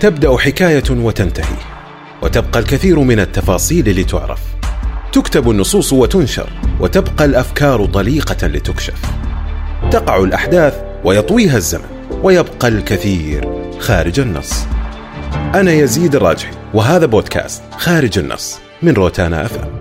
تبدأ 0.00 0.36
حكاية 0.36 0.84
وتنتهي 0.90 1.56
وتبقى 2.22 2.60
الكثير 2.60 2.98
من 3.00 3.20
التفاصيل 3.20 4.00
لتعرف. 4.00 4.40
تكتب 5.12 5.50
النصوص 5.50 5.92
وتنشر 5.92 6.50
وتبقى 6.80 7.24
الأفكار 7.24 7.86
طليقة 7.86 8.46
لتكشف. 8.46 9.02
تقع 9.90 10.22
الأحداث 10.22 10.82
ويطويها 11.04 11.56
الزمن 11.56 12.18
ويبقى 12.22 12.68
الكثير 12.68 13.48
خارج 13.78 14.20
النص. 14.20 14.66
أنا 15.54 15.72
يزيد 15.72 16.14
الراجحي 16.14 16.52
وهذا 16.74 17.06
بودكاست 17.06 17.62
خارج 17.78 18.18
النص 18.18 18.58
من 18.82 18.92
روتانا 18.92 19.46
افلام 19.46 19.77